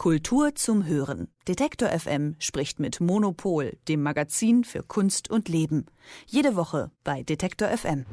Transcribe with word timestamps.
Kultur 0.00 0.54
zum 0.54 0.86
Hören. 0.86 1.28
Detektor 1.46 1.90
FM 1.90 2.34
spricht 2.38 2.80
mit 2.80 3.02
Monopol, 3.02 3.76
dem 3.86 4.02
Magazin 4.02 4.64
für 4.64 4.82
Kunst 4.82 5.28
und 5.28 5.50
Leben. 5.50 5.84
Jede 6.26 6.56
Woche 6.56 6.90
bei 7.04 7.22
Detektor 7.22 7.68
FM. 7.68 8.06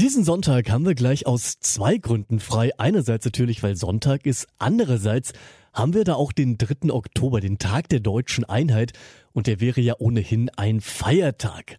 Diesen 0.00 0.24
Sonntag 0.24 0.70
haben 0.70 0.84
wir 0.84 0.96
gleich 0.96 1.28
aus 1.28 1.60
zwei 1.60 1.98
Gründen 1.98 2.40
frei. 2.40 2.72
Einerseits 2.78 3.24
natürlich, 3.24 3.62
weil 3.62 3.76
Sonntag 3.76 4.26
ist. 4.26 4.48
Andererseits 4.58 5.32
haben 5.72 5.94
wir 5.94 6.02
da 6.02 6.14
auch 6.14 6.32
den 6.32 6.58
3. 6.58 6.90
Oktober, 6.90 7.40
den 7.40 7.58
Tag 7.58 7.88
der 7.90 8.00
deutschen 8.00 8.44
Einheit. 8.44 8.94
Und 9.30 9.46
der 9.46 9.60
wäre 9.60 9.80
ja 9.80 9.94
ohnehin 10.00 10.50
ein 10.56 10.80
Feiertag. 10.80 11.78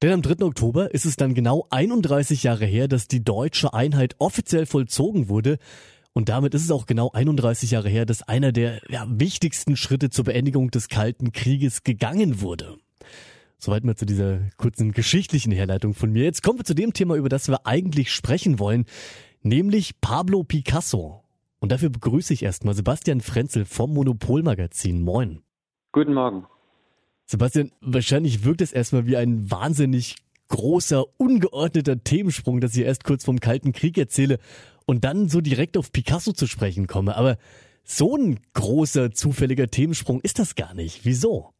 Denn 0.00 0.12
am 0.12 0.22
3. 0.22 0.42
Oktober 0.42 0.94
ist 0.94 1.04
es 1.04 1.16
dann 1.16 1.34
genau 1.34 1.66
31 1.68 2.44
Jahre 2.44 2.64
her, 2.64 2.88
dass 2.88 3.08
die 3.08 3.22
deutsche 3.22 3.74
Einheit 3.74 4.16
offiziell 4.20 4.64
vollzogen 4.64 5.28
wurde. 5.28 5.58
Und 6.12 6.28
damit 6.28 6.54
ist 6.54 6.64
es 6.64 6.70
auch 6.70 6.86
genau 6.86 7.10
31 7.12 7.70
Jahre 7.70 7.88
her, 7.88 8.04
dass 8.04 8.22
einer 8.22 8.52
der 8.52 8.80
ja, 8.88 9.06
wichtigsten 9.08 9.76
Schritte 9.76 10.10
zur 10.10 10.24
Beendigung 10.24 10.70
des 10.70 10.88
Kalten 10.88 11.32
Krieges 11.32 11.84
gegangen 11.84 12.40
wurde. 12.40 12.78
Soweit 13.58 13.84
mal 13.84 13.94
zu 13.94 14.06
dieser 14.06 14.40
kurzen 14.56 14.92
geschichtlichen 14.92 15.52
Herleitung 15.52 15.94
von 15.94 16.10
mir. 16.10 16.24
Jetzt 16.24 16.42
kommen 16.42 16.58
wir 16.58 16.64
zu 16.64 16.74
dem 16.74 16.94
Thema, 16.94 17.14
über 17.14 17.28
das 17.28 17.48
wir 17.48 17.66
eigentlich 17.66 18.12
sprechen 18.12 18.58
wollen, 18.58 18.86
nämlich 19.42 20.00
Pablo 20.00 20.42
Picasso. 20.42 21.22
Und 21.60 21.70
dafür 21.70 21.90
begrüße 21.90 22.32
ich 22.32 22.42
erstmal 22.42 22.74
Sebastian 22.74 23.20
Frenzel 23.20 23.66
vom 23.66 23.92
Monopolmagazin. 23.92 25.02
Moin. 25.02 25.42
Guten 25.92 26.14
Morgen. 26.14 26.46
Sebastian, 27.26 27.70
wahrscheinlich 27.80 28.44
wirkt 28.44 28.62
es 28.62 28.72
erstmal 28.72 29.06
wie 29.06 29.16
ein 29.16 29.50
wahnsinnig 29.50 30.16
großer, 30.48 31.04
ungeordneter 31.18 32.02
Themensprung, 32.02 32.60
dass 32.60 32.74
ich 32.74 32.84
erst 32.84 33.04
kurz 33.04 33.24
vom 33.24 33.40
Kalten 33.40 33.72
Krieg 33.72 33.96
erzähle 33.98 34.38
und 34.90 35.04
dann 35.04 35.28
so 35.28 35.40
direkt 35.40 35.78
auf 35.78 35.92
Picasso 35.92 36.32
zu 36.32 36.46
sprechen 36.46 36.88
komme. 36.88 37.16
Aber 37.16 37.36
so 37.84 38.16
ein 38.16 38.40
großer, 38.54 39.12
zufälliger 39.12 39.68
Themensprung 39.68 40.20
ist 40.20 40.40
das 40.40 40.56
gar 40.56 40.74
nicht. 40.74 41.04
Wieso? 41.04 41.50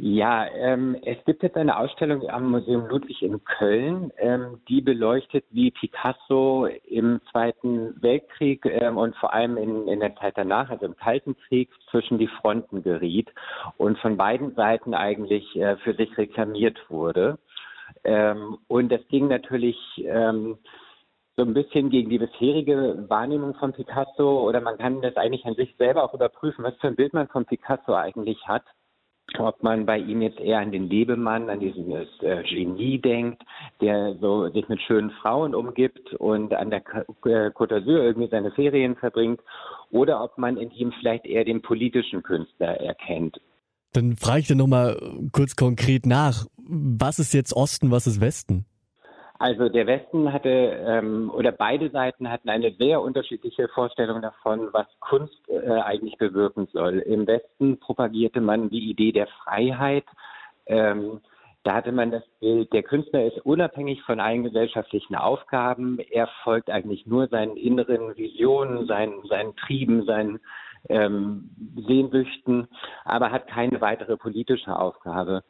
Ja, 0.00 0.46
ähm, 0.54 0.96
es 1.04 1.16
gibt 1.26 1.42
jetzt 1.42 1.56
eine 1.56 1.76
Ausstellung 1.76 2.28
am 2.30 2.52
Museum 2.52 2.86
Ludwig 2.86 3.20
in 3.20 3.42
Köln, 3.44 4.12
ähm, 4.18 4.60
die 4.68 4.80
beleuchtet, 4.80 5.44
wie 5.50 5.72
Picasso 5.72 6.66
im 6.86 7.20
Zweiten 7.32 8.00
Weltkrieg 8.00 8.64
ähm, 8.64 8.96
und 8.96 9.16
vor 9.16 9.34
allem 9.34 9.56
in, 9.56 9.88
in 9.88 9.98
der 9.98 10.14
Zeit 10.16 10.34
danach, 10.36 10.70
also 10.70 10.86
im 10.86 10.96
Kalten 10.96 11.36
Krieg, 11.48 11.68
zwischen 11.90 12.16
die 12.16 12.28
Fronten 12.28 12.84
geriet 12.84 13.28
und 13.76 13.98
von 13.98 14.16
beiden 14.16 14.54
Seiten 14.54 14.94
eigentlich 14.94 15.56
äh, 15.56 15.76
für 15.78 15.94
sich 15.94 16.16
reklamiert 16.16 16.78
wurde. 16.88 17.38
Ähm, 18.04 18.58
und 18.68 18.90
das 18.90 19.00
ging 19.08 19.26
natürlich 19.26 19.76
ähm, 20.04 20.58
so 21.38 21.44
ein 21.44 21.54
bisschen 21.54 21.88
gegen 21.88 22.10
die 22.10 22.18
bisherige 22.18 23.04
Wahrnehmung 23.06 23.54
von 23.54 23.72
Picasso 23.72 24.42
oder 24.42 24.60
man 24.60 24.76
kann 24.76 25.00
das 25.02 25.16
eigentlich 25.16 25.44
an 25.46 25.54
sich 25.54 25.72
selber 25.78 26.02
auch 26.02 26.12
überprüfen, 26.12 26.64
was 26.64 26.74
für 26.80 26.88
ein 26.88 26.96
Bild 26.96 27.14
man 27.14 27.28
von 27.28 27.44
Picasso 27.44 27.94
eigentlich 27.94 28.38
hat. 28.48 28.64
Ob 29.38 29.62
man 29.62 29.86
bei 29.86 29.98
ihm 29.98 30.20
jetzt 30.20 30.40
eher 30.40 30.58
an 30.58 30.72
den 30.72 30.88
Lebemann, 30.88 31.48
an 31.48 31.60
diesen 31.60 31.92
äh, 31.92 32.42
Genie 32.42 32.98
denkt, 32.98 33.42
der 33.80 34.16
so 34.20 34.48
sich 34.48 34.68
mit 34.68 34.80
schönen 34.82 35.10
Frauen 35.22 35.54
umgibt 35.54 36.12
und 36.14 36.52
an 36.54 36.70
der 36.70 36.80
äh, 36.80 37.50
Côte 37.50 37.74
d'Azur 37.74 38.02
irgendwie 38.02 38.28
seine 38.28 38.50
Ferien 38.50 38.96
verbringt, 38.96 39.40
oder 39.90 40.24
ob 40.24 40.38
man 40.38 40.56
in 40.56 40.70
ihm 40.72 40.92
vielleicht 40.98 41.24
eher 41.24 41.44
den 41.44 41.62
politischen 41.62 42.22
Künstler 42.22 42.80
erkennt. 42.80 43.38
Dann 43.92 44.16
frage 44.16 44.40
ich 44.40 44.46
dir 44.48 44.56
nochmal 44.56 44.98
kurz 45.30 45.54
konkret 45.54 46.04
nach. 46.04 46.46
Was 46.56 47.18
ist 47.18 47.32
jetzt 47.32 47.54
Osten, 47.54 47.90
was 47.90 48.06
ist 48.06 48.20
Westen? 48.20 48.64
Also 49.40 49.68
der 49.68 49.86
Westen 49.86 50.32
hatte 50.32 50.48
ähm, 50.48 51.30
oder 51.32 51.52
beide 51.52 51.90
Seiten 51.90 52.28
hatten 52.28 52.48
eine 52.48 52.72
sehr 52.72 53.00
unterschiedliche 53.00 53.68
Vorstellung 53.68 54.20
davon, 54.20 54.68
was 54.72 54.86
Kunst 54.98 55.38
äh, 55.48 55.70
eigentlich 55.70 56.18
bewirken 56.18 56.66
soll. 56.72 56.98
Im 56.98 57.26
Westen 57.26 57.78
propagierte 57.78 58.40
man 58.40 58.68
die 58.68 58.90
Idee 58.90 59.12
der 59.12 59.28
Freiheit. 59.44 60.04
Ähm, 60.66 61.20
da 61.62 61.74
hatte 61.74 61.92
man 61.92 62.10
das 62.10 62.24
Bild, 62.40 62.72
der 62.72 62.82
Künstler 62.82 63.26
ist 63.26 63.44
unabhängig 63.44 64.02
von 64.02 64.20
allen 64.20 64.42
gesellschaftlichen 64.42 65.14
Aufgaben. 65.14 65.98
Er 66.10 66.28
folgt 66.42 66.70
eigentlich 66.70 67.06
nur 67.06 67.28
seinen 67.28 67.56
inneren 67.56 68.16
Visionen, 68.16 68.86
seinen, 68.86 69.22
seinen 69.28 69.54
Trieben, 69.54 70.04
seinen 70.04 70.40
ähm, 70.88 71.50
Sehnsüchten, 71.86 72.68
aber 73.04 73.30
hat 73.30 73.46
keine 73.48 73.80
weitere 73.80 74.16
politische 74.16 74.76
Aufgabe. 74.78 75.42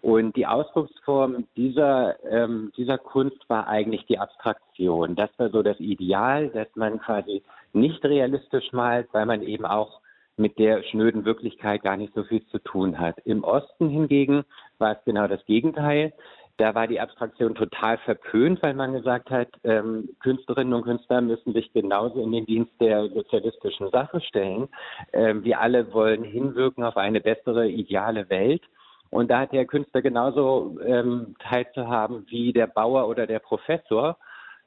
Und 0.00 0.36
die 0.36 0.46
Ausdrucksform 0.46 1.46
dieser, 1.56 2.22
ähm, 2.24 2.72
dieser 2.76 2.98
Kunst 2.98 3.48
war 3.48 3.68
eigentlich 3.68 4.06
die 4.06 4.18
Abstraktion. 4.18 5.14
Das 5.14 5.30
war 5.38 5.50
so 5.50 5.62
das 5.62 5.78
Ideal, 5.80 6.48
dass 6.48 6.68
man 6.74 6.98
quasi 7.00 7.42
nicht 7.72 8.04
realistisch 8.04 8.72
malt, 8.72 9.08
weil 9.12 9.26
man 9.26 9.42
eben 9.42 9.64
auch 9.64 10.00
mit 10.36 10.58
der 10.58 10.82
schnöden 10.84 11.24
Wirklichkeit 11.24 11.82
gar 11.82 11.96
nicht 11.96 12.14
so 12.14 12.24
viel 12.24 12.44
zu 12.46 12.58
tun 12.58 12.98
hat. 12.98 13.18
Im 13.24 13.44
Osten 13.44 13.88
hingegen 13.88 14.44
war 14.78 14.92
es 14.92 15.04
genau 15.04 15.28
das 15.28 15.44
Gegenteil. 15.44 16.12
Da 16.58 16.74
war 16.74 16.86
die 16.86 17.00
Abstraktion 17.00 17.54
total 17.54 17.98
verpönt, 17.98 18.62
weil 18.62 18.74
man 18.74 18.92
gesagt 18.92 19.30
hat, 19.30 19.48
ähm, 19.64 20.10
Künstlerinnen 20.20 20.74
und 20.74 20.84
Künstler 20.84 21.20
müssen 21.20 21.54
sich 21.54 21.72
genauso 21.72 22.22
in 22.22 22.32
den 22.32 22.46
Dienst 22.46 22.72
der 22.80 23.08
sozialistischen 23.08 23.90
Sache 23.90 24.20
stellen. 24.20 24.68
Ähm, 25.12 25.44
wir 25.44 25.60
alle 25.60 25.92
wollen 25.92 26.24
hinwirken 26.24 26.84
auf 26.84 26.96
eine 26.96 27.20
bessere, 27.20 27.68
ideale 27.68 28.28
Welt. 28.28 28.62
Und 29.10 29.30
da 29.30 29.40
hat 29.40 29.52
der 29.52 29.66
Künstler 29.66 30.02
genauso 30.02 30.78
ähm, 30.84 31.36
teilzuhaben 31.40 32.26
wie 32.28 32.52
der 32.52 32.66
Bauer 32.66 33.08
oder 33.08 33.26
der 33.26 33.40
Professor. 33.40 34.16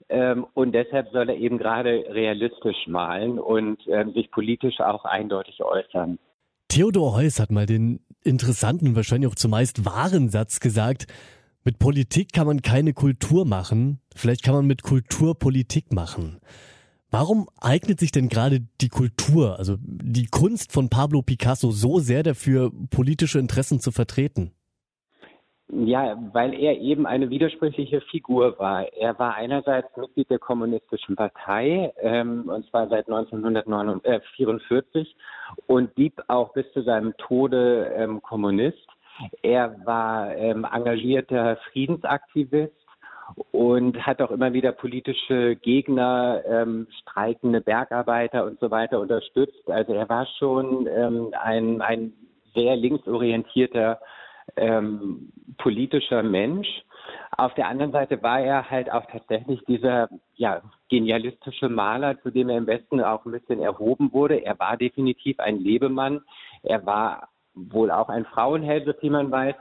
Ähm, 0.09 0.45
und 0.53 0.73
deshalb 0.73 1.09
soll 1.11 1.29
er 1.29 1.37
eben 1.37 1.57
gerade 1.57 2.05
realistisch 2.09 2.87
malen 2.87 3.39
und 3.39 3.79
ähm, 3.87 4.13
sich 4.13 4.29
politisch 4.31 4.79
auch 4.81 5.05
eindeutig 5.05 5.63
äußern. 5.63 6.19
Theodor 6.67 7.15
Heuss 7.15 7.39
hat 7.39 7.51
mal 7.51 7.65
den 7.65 8.01
interessanten 8.23 8.95
wahrscheinlich 8.95 9.31
auch 9.31 9.35
zumeist 9.35 9.85
wahren 9.85 10.29
Satz 10.29 10.59
gesagt, 10.59 11.07
mit 11.65 11.79
Politik 11.79 12.31
kann 12.31 12.47
man 12.47 12.61
keine 12.61 12.93
Kultur 12.93 13.45
machen, 13.45 13.99
vielleicht 14.15 14.43
kann 14.43 14.53
man 14.53 14.67
mit 14.67 14.83
Kultur 14.83 15.37
Politik 15.37 15.91
machen. 15.91 16.39
Warum 17.09 17.47
eignet 17.59 17.99
sich 17.99 18.11
denn 18.11 18.29
gerade 18.29 18.59
die 18.81 18.89
Kultur, 18.89 19.57
also 19.57 19.75
die 19.79 20.27
Kunst 20.27 20.71
von 20.71 20.89
Pablo 20.89 21.21
Picasso 21.21 21.71
so 21.71 21.99
sehr 21.99 22.23
dafür, 22.23 22.71
politische 22.91 23.39
Interessen 23.39 23.79
zu 23.79 23.91
vertreten? 23.91 24.51
Ja, 25.69 26.15
weil 26.33 26.53
er 26.53 26.79
eben 26.79 27.07
eine 27.07 27.31
widersprüchliche 27.31 28.01
Figur 28.01 28.59
war. 28.59 28.83
Er 28.93 29.17
war 29.17 29.33
einerseits 29.33 29.87
Mitglied 29.97 30.29
der 30.29 30.37
Kommunistischen 30.37 31.15
Partei, 31.15 31.91
ähm, 31.99 32.47
und 32.47 32.69
zwar 32.69 32.87
seit 32.87 33.07
1944, 33.07 35.15
und 35.65 35.95
blieb 35.95 36.21
auch 36.27 36.53
bis 36.53 36.71
zu 36.73 36.83
seinem 36.83 37.17
Tode 37.17 37.91
ähm, 37.97 38.21
Kommunist. 38.21 38.87
Er 39.41 39.75
war 39.85 40.35
ähm, 40.35 40.65
engagierter 40.71 41.57
Friedensaktivist 41.71 42.73
und 43.51 44.05
hat 44.05 44.21
auch 44.21 44.31
immer 44.31 44.53
wieder 44.53 44.71
politische 44.71 45.55
Gegner, 45.55 46.43
ähm, 46.47 46.87
streikende 47.01 47.61
Bergarbeiter 47.61 48.45
und 48.45 48.59
so 48.59 48.69
weiter 48.71 48.99
unterstützt. 48.99 49.69
Also 49.69 49.93
er 49.93 50.07
war 50.09 50.27
schon 50.37 50.87
ähm, 50.87 51.33
ein, 51.41 51.81
ein 51.81 52.13
sehr 52.53 52.75
linksorientierter 52.75 53.99
ähm, 54.57 55.31
politischer 55.57 56.23
Mensch. 56.23 56.67
Auf 57.37 57.53
der 57.55 57.67
anderen 57.67 57.91
Seite 57.91 58.21
war 58.23 58.39
er 58.39 58.69
halt 58.69 58.91
auch 58.91 59.05
tatsächlich 59.11 59.61
dieser 59.65 60.09
ja, 60.35 60.61
genialistische 60.89 61.69
Maler, 61.69 62.21
zu 62.21 62.29
dem 62.29 62.49
er 62.49 62.57
im 62.57 62.67
Westen 62.67 63.01
auch 63.01 63.25
ein 63.25 63.31
bisschen 63.31 63.59
erhoben 63.59 64.13
wurde. 64.13 64.43
Er 64.43 64.57
war 64.59 64.77
definitiv 64.77 65.39
ein 65.39 65.59
Lebemann. 65.59 66.21
Er 66.63 66.85
war 66.85 67.29
wohl 67.55 67.89
auch 67.89 68.09
ein 68.09 68.25
Frauenheld, 68.25 68.85
wie 69.01 69.09
man 69.09 69.31
weiß, 69.31 69.55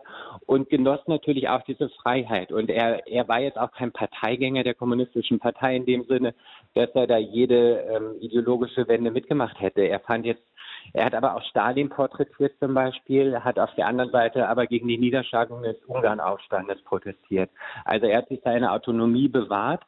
und 0.47 0.69
genoss 0.69 1.00
natürlich 1.06 1.49
auch 1.49 1.62
diese 1.62 1.88
Freiheit. 1.88 2.53
Und 2.53 2.71
er, 2.71 3.06
er 3.06 3.28
war 3.28 3.41
jetzt 3.41 3.59
auch 3.59 3.71
kein 3.72 3.93
Parteigänger 3.93 4.65
der 4.65 4.75
kommunistischen 4.75 5.38
Partei 5.38 5.77
in 5.77 5.87
dem 5.87 6.04
Sinne, 6.04 6.34
dass 6.75 6.91
er 6.94 7.06
da 7.06 7.16
jede 7.19 7.81
ähm, 7.81 8.16
ideologische 8.21 8.88
Wende 8.88 9.10
mitgemacht 9.10 9.60
hätte. 9.60 9.83
Er 9.83 10.01
fand 10.01 10.27
jetzt, 10.27 10.42
er 10.92 11.07
hat 11.07 11.15
aber 11.15 11.36
auch 11.36 11.42
Stalin 11.45 11.89
porträtiert 11.89 12.53
zum 12.59 12.74
Beispiel, 12.74 13.39
hat 13.41 13.59
auf 13.59 13.74
der 13.77 13.86
anderen 13.86 14.10
Seite 14.10 14.48
aber 14.48 14.66
gegen 14.66 14.89
die 14.89 14.98
Niederschlagung 14.98 15.63
des 15.63 15.77
Ungarnaufstandes 15.86 16.83
protestiert. 16.83 17.51
Also 17.84 18.07
er 18.07 18.19
hat 18.19 18.28
sich 18.28 18.41
seine 18.45 18.72
Autonomie 18.72 19.28
bewahrt. 19.28 19.83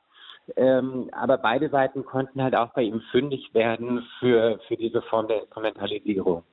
Ähm, 0.55 1.11
aber 1.11 1.39
beide 1.39 1.69
Seiten 1.71 2.05
konnten 2.05 2.41
halt 2.41 2.55
auch 2.55 2.73
bei 2.73 2.83
ihm 2.83 3.01
fündig 3.11 3.53
werden 3.53 4.07
für, 4.21 4.61
für 4.69 4.77
diese 4.77 5.03
Form 5.03 5.27
der 5.27 5.41
Instrumentalisierung. 5.41 6.45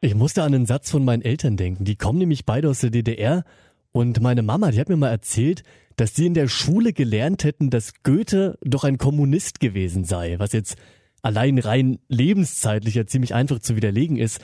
Ich 0.00 0.14
musste 0.14 0.44
an 0.44 0.54
einen 0.54 0.66
Satz 0.66 0.90
von 0.90 1.04
meinen 1.04 1.22
Eltern 1.22 1.56
denken. 1.56 1.84
Die 1.84 1.96
kommen 1.96 2.18
nämlich 2.18 2.44
beide 2.44 2.70
aus 2.70 2.78
der 2.78 2.90
DDR 2.90 3.42
und 3.90 4.20
meine 4.20 4.42
Mama, 4.42 4.70
die 4.70 4.78
hat 4.78 4.88
mir 4.88 4.96
mal 4.96 5.10
erzählt, 5.10 5.64
dass 5.96 6.14
sie 6.14 6.26
in 6.26 6.34
der 6.34 6.46
Schule 6.46 6.92
gelernt 6.92 7.42
hätten, 7.42 7.68
dass 7.68 7.94
Goethe 8.04 8.58
doch 8.62 8.84
ein 8.84 8.98
Kommunist 8.98 9.58
gewesen 9.58 10.04
sei, 10.04 10.38
was 10.38 10.52
jetzt 10.52 10.76
allein 11.22 11.58
rein 11.58 11.98
lebenszeitlich 12.06 12.94
ja 12.94 13.06
ziemlich 13.06 13.34
einfach 13.34 13.58
zu 13.58 13.74
widerlegen 13.74 14.16
ist. 14.16 14.40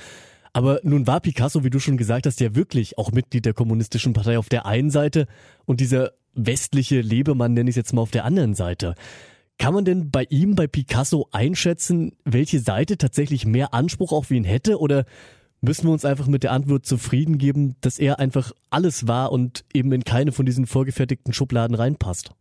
Aber 0.53 0.81
nun 0.83 1.06
war 1.06 1.21
Picasso, 1.21 1.62
wie 1.62 1.71
du 1.71 1.79
schon 1.79 1.99
gesagt 1.99 2.27
hast, 2.27 2.41
ja 2.41 2.56
wirklich 2.56 2.99
auch 2.99 3.12
Mitglied 3.12 3.45
der 3.45 3.55
kommunistischen 3.55 4.12
Partei 4.12 4.39
auf 4.39 4.49
der 4.49 4.67
einen 4.67 4.91
Seite 4.91 5.29
und 5.67 5.79
dieser 5.79 6.15
westliche 6.35 7.01
Lebemann, 7.01 7.55
nenne 7.55 7.71
ich 7.71 7.75
es 7.75 7.77
jetzt 7.77 7.93
mal, 7.93 8.03
auf 8.03 8.11
der 8.11 8.25
anderen 8.25 8.55
Seite. 8.55 8.97
Kann 9.59 9.73
man 9.73 9.85
denn 9.85 10.11
bei 10.11 10.27
ihm, 10.31 10.56
bei 10.56 10.67
Picasso 10.67 11.29
einschätzen, 11.31 12.17
welche 12.25 12.59
Seite 12.59 12.99
tatsächlich 12.99 13.47
mehr 13.47 13.73
Anspruch 13.73 14.11
auf 14.11 14.33
ihn 14.33 14.43
hätte 14.43 14.81
oder 14.81 15.05
müssen 15.65 15.89
wir 15.89 15.93
uns 15.93 16.05
einfach 16.05 16.27
mit 16.27 16.43
der 16.43 16.53
Antwort 16.53 16.87
zufrieden 16.87 17.39
geben, 17.39 17.77
dass 17.81 17.99
er 17.99 18.19
einfach 18.19 18.53
alles 18.71 19.09
war 19.09 19.33
und 19.33 19.65
eben 19.73 19.93
in 19.93 20.05
keine 20.05 20.33
von 20.33 20.47
diesen 20.47 20.67
vorgefertigten 20.67 21.33
Schubladen 21.33 21.75
reinpasst? 21.75 22.33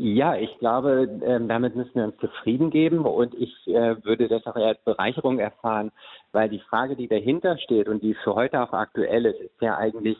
Ja, 0.00 0.36
ich 0.36 0.56
glaube, 0.58 1.08
ähm, 1.24 1.48
damit 1.48 1.74
müssen 1.74 1.96
wir 1.96 2.04
uns 2.04 2.16
zufrieden 2.18 2.70
geben 2.70 3.04
und 3.04 3.34
ich 3.34 3.52
äh, 3.66 3.96
würde 4.04 4.28
das 4.28 4.46
auch 4.46 4.54
eher 4.54 4.68
als 4.68 4.84
Bereicherung 4.84 5.40
erfahren, 5.40 5.90
weil 6.30 6.48
die 6.48 6.60
Frage, 6.60 6.94
die 6.94 7.08
dahinter 7.08 7.58
steht 7.58 7.88
und 7.88 8.00
die 8.02 8.14
für 8.14 8.36
heute 8.36 8.62
auch 8.62 8.72
aktuell 8.72 9.26
ist, 9.26 9.40
ist 9.40 9.60
ja 9.60 9.76
eigentlich, 9.76 10.16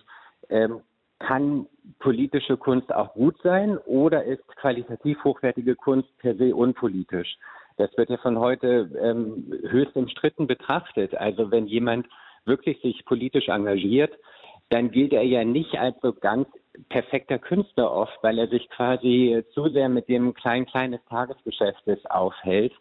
ähm, 0.49 0.81
kann 1.21 1.67
politische 2.01 2.57
Kunst 2.57 2.93
auch 2.93 3.15
gut 3.15 3.37
sein 3.43 3.79
oder 3.79 4.25
ist 4.25 4.47
qualitativ 4.57 5.23
hochwertige 5.23 5.77
Kunst 5.77 6.09
per 6.19 6.35
se 6.35 6.55
unpolitisch? 6.55 7.37
Das 7.79 7.97
wird 7.97 8.11
ja 8.11 8.19
von 8.19 8.39
heute 8.39 8.91
ähm, 9.01 9.53
höchst 9.69 9.97
umstritten 9.97 10.47
betrachtet. 10.47 11.15
Also 11.15 11.51
wenn 11.51 11.67
jemand 11.67 12.07
wirklich 12.45 12.81
sich 12.83 13.05
politisch 13.05 13.49
engagiert, 13.49 14.13
dann 14.69 14.91
gilt 14.91 15.13
er 15.13 15.23
ja 15.23 15.45
nicht 15.45 15.79
als 15.79 15.97
so 16.03 16.13
ganz 16.13 16.47
perfekter 16.89 17.39
Künstler 17.39 17.91
oft, 17.91 18.17
weil 18.23 18.39
er 18.39 18.49
sich 18.49 18.69
quasi 18.71 19.45
zu 19.55 19.69
sehr 19.71 19.89
mit 19.89 20.09
dem 20.09 20.35
kleinen 20.35 20.67
Klein 20.67 20.93
des 20.93 21.05
Tagesgeschäftes 21.09 22.05
aufhält. 22.07 22.73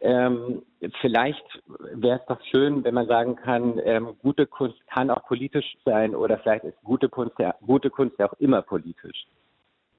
Ähm, 0.00 0.62
vielleicht 1.00 1.44
wäre 1.92 2.20
es 2.20 2.26
doch 2.26 2.40
schön, 2.50 2.84
wenn 2.84 2.94
man 2.94 3.06
sagen 3.06 3.36
kann, 3.36 3.80
ähm, 3.84 4.16
gute 4.22 4.46
Kunst 4.46 4.78
kann 4.86 5.10
auch 5.10 5.24
politisch 5.26 5.76
sein 5.84 6.14
oder 6.14 6.38
vielleicht 6.38 6.64
ist 6.64 6.80
gute 6.84 7.08
Kunst 7.08 7.36
gute 7.66 7.90
Kunst 7.90 8.18
ja 8.18 8.30
auch 8.30 8.38
immer 8.38 8.62
politisch. 8.62 9.26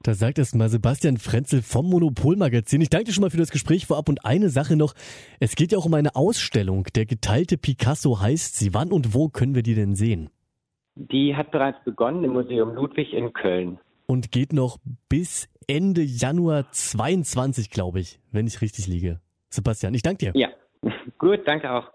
Da 0.06 0.14
sagt 0.14 0.38
es 0.38 0.54
mal 0.54 0.70
Sebastian 0.70 1.18
Frenzel 1.18 1.64
vom 1.64 1.90
Monopolmagazin. 1.90 2.80
Ich 2.80 2.92
danke 2.92 3.06
dir 3.06 3.12
schon 3.12 3.24
mal 3.24 3.32
für 3.32 3.40
das 3.40 3.50
Gespräch 3.50 3.88
vorab 3.88 4.08
und 4.08 4.24
eine 4.24 4.50
Sache 4.50 4.76
noch. 4.76 4.94
Es 5.40 5.56
geht 5.56 5.72
ja 5.72 5.80
auch 5.80 5.88
um 5.88 5.96
eine 5.96 6.16
Ausstellung. 6.16 6.86
Der 6.94 7.08
geteilte 7.08 7.58
Picasso 7.58 8.22
heißt 8.22 8.56
sie. 8.56 8.76
Wann 8.76 8.92
und 8.92 9.16
wo 9.16 9.30
können 9.30 9.56
wir 9.56 9.64
die 9.64 9.74
denn 9.74 9.96
sehen? 9.96 10.30
Die 10.94 11.36
hat 11.36 11.50
bereits 11.50 11.84
begonnen 11.86 12.24
im 12.24 12.34
Museum 12.34 12.76
Ludwig 12.76 13.14
in 13.14 13.34
Köln. 13.34 13.80
Und 14.06 14.32
geht 14.32 14.54
noch 14.54 14.78
bis 15.10 15.50
Ende 15.66 16.04
Januar 16.04 16.72
22, 16.72 17.72
glaube 17.72 18.00
ich, 18.00 18.20
wenn 18.32 18.46
ich 18.46 18.62
richtig 18.62 18.86
liege. 18.86 19.22
Sebastian, 19.50 19.96
ich 19.96 20.04
danke 20.04 20.32
dir. 20.32 20.40
Ja, 20.40 20.50
gut, 21.18 21.40
danke 21.48 21.72
auch. 21.72 21.95